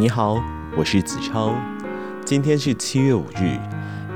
[0.00, 0.40] 你好，
[0.76, 1.52] 我是子超，
[2.24, 3.58] 今天是七月五日，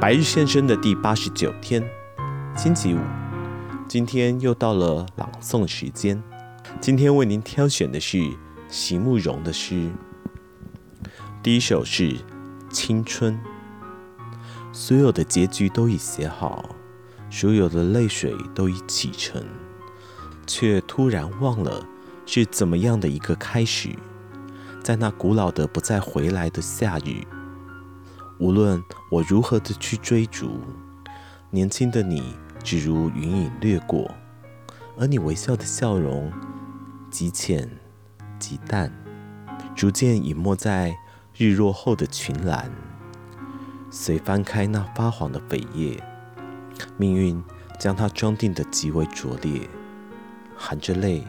[0.00, 1.82] 白日现身的第八十九天，
[2.56, 3.00] 星期五。
[3.88, 6.22] 今天又到了朗诵时间，
[6.80, 8.22] 今天为您挑选的是
[8.68, 9.90] 席慕蓉的诗。
[11.42, 12.10] 第一首是
[12.70, 13.34] 《青春》，
[14.72, 16.76] 所有的结局都已写好，
[17.28, 19.44] 所有的泪水都已启程，
[20.46, 21.84] 却突然忘了
[22.24, 23.88] 是怎么样的一个开始。
[24.82, 27.24] 在那古老的不再回来的夏日，
[28.40, 28.82] 无论
[29.12, 30.58] 我如何的去追逐，
[31.50, 34.12] 年轻的你只如云影掠过，
[34.98, 36.32] 而你微笑的笑容
[37.12, 37.70] 极浅
[38.40, 38.92] 极淡，
[39.76, 40.92] 逐渐隐没在
[41.36, 42.68] 日落后的群峦。
[43.88, 46.02] 随翻开那发黄的扉页，
[46.96, 47.40] 命运
[47.78, 49.68] 将它装订的极为拙劣，
[50.56, 51.24] 含着泪，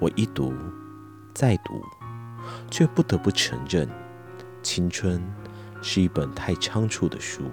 [0.00, 0.54] 我一读
[1.34, 1.82] 再读。
[2.70, 3.88] 却不得不承认，
[4.62, 5.22] 青春
[5.82, 7.44] 是一本太仓促的书。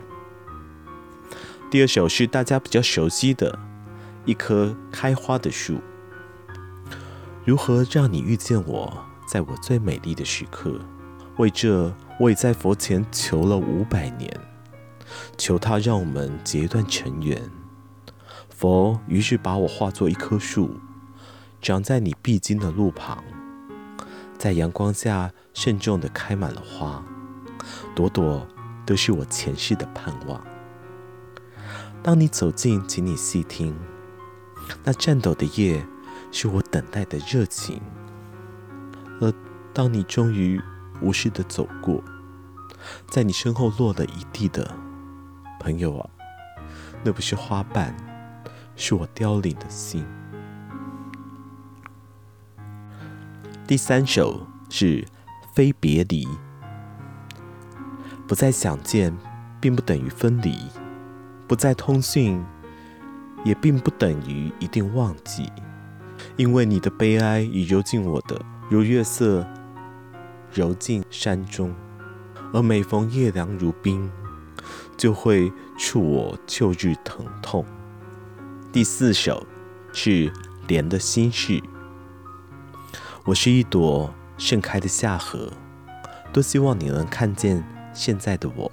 [1.69, 3.51] 第二首是大家比较熟悉的
[4.25, 5.75] 《一棵开花的树》。
[7.45, 10.79] 如何让你遇见我，在我最美丽的时刻？
[11.37, 14.31] 为这，我已在佛前求了五百年，
[15.35, 17.49] 求他让我们结一段尘缘。
[18.49, 20.79] 佛于是把我化作一棵树，
[21.59, 23.23] 长在你必经的路旁。
[24.43, 27.01] 在阳光下慎重地开满了花，
[27.95, 28.45] 朵朵
[28.85, 30.45] 都是我前世的盼望。
[32.03, 33.73] 当你走近，请你细听，
[34.83, 35.87] 那颤抖的叶
[36.29, 37.81] 是我等待的热情。
[39.21, 39.33] 而
[39.73, 40.61] 当你终于
[40.99, 42.03] 无视地走过，
[43.09, 44.75] 在你身后落了一地的，
[45.57, 46.09] 朋友啊，
[47.01, 47.95] 那不是花瓣，
[48.75, 50.05] 是我凋零的心。
[53.65, 55.01] 第三首是
[55.53, 56.25] 《非别离》，
[58.27, 59.17] 不再想见，
[59.61, 60.51] 并不等于分离；
[61.47, 62.43] 不再通讯，
[63.45, 65.49] 也并不等于一定忘记。
[66.35, 68.37] 因为你的悲哀已揉进我的，
[68.69, 69.47] 如月色
[70.51, 71.73] 揉进山中，
[72.51, 74.11] 而每逢夜凉如冰，
[74.97, 77.65] 就会触我旧日疼痛。
[78.73, 79.47] 第四首
[79.93, 80.29] 是
[80.67, 81.53] 《莲的心事》。
[83.25, 85.49] 我是一朵盛开的夏荷，
[86.33, 87.63] 多希望你能看见
[87.93, 88.69] 现在的我。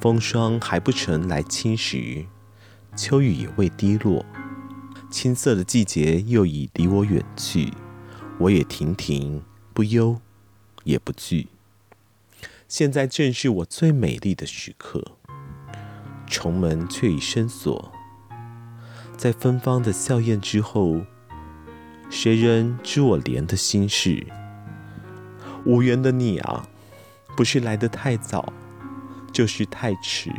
[0.00, 2.26] 风霜还不曾来侵蚀，
[2.94, 4.24] 秋雨也未滴落，
[5.10, 7.74] 青涩的季节又已离我远去。
[8.38, 9.42] 我也亭亭，
[9.74, 10.20] 不忧
[10.84, 11.48] 也不惧。
[12.68, 15.02] 现在正是我最美丽的时刻，
[16.28, 17.90] 重门却已深锁，
[19.16, 21.00] 在芬芳的笑靥之后。
[22.08, 24.24] 谁人知我怜的心事？
[25.64, 26.66] 无缘的你啊，
[27.36, 28.52] 不是来得太早，
[29.32, 30.30] 就是太迟。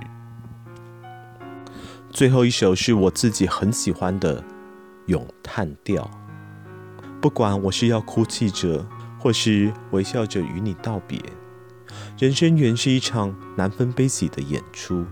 [2.09, 4.41] 最后一首是我自己很喜欢的
[5.07, 6.03] 《咏叹调》。
[7.19, 8.87] 不管我是要哭泣着，
[9.19, 11.21] 或是微笑着与你道别，
[12.17, 15.05] 人生原是一场难分悲喜的演出。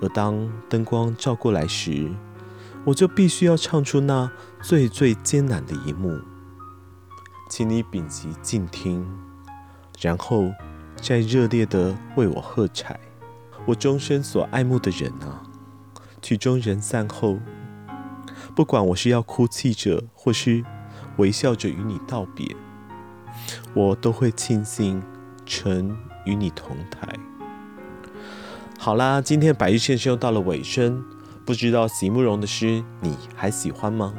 [0.00, 2.10] 而当灯光照过来时，
[2.86, 4.30] 我就必须要唱出那
[4.62, 6.20] 最最艰难的一幕，
[7.50, 9.04] 请你屏息静听，
[10.00, 10.52] 然后
[11.02, 12.98] 再热烈地为我喝彩。
[13.66, 15.42] 我终身所爱慕的人啊，
[16.22, 17.40] 曲终人散后，
[18.54, 20.64] 不管我是要哭泣着，或是
[21.16, 22.54] 微笑着与你道别，
[23.74, 25.02] 我都会庆幸
[25.44, 27.18] 曾与你同台。
[28.78, 31.04] 好啦，今天白日先生又到了尾声。
[31.46, 34.12] 不知道席慕蓉的诗你还喜欢吗？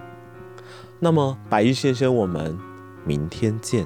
[1.00, 2.58] 那么白衣先生，我们
[3.06, 3.86] 明天见。